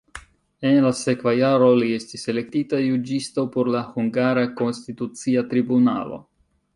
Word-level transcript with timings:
En 0.67 0.77
la 0.83 0.91
sekva 0.99 1.33
jaro 1.39 1.67
li 1.81 1.89
estis 1.97 2.23
elektita 2.33 2.79
juĝisto 2.85 3.43
por 3.57 3.69
la 3.77 3.83
hungara 3.93 4.49
konstitucia 4.63 5.45
tribunalo. 5.53 6.19